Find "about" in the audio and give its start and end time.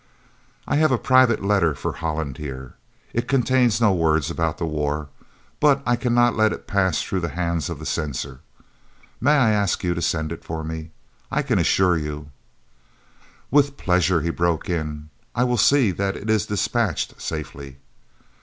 4.31-4.57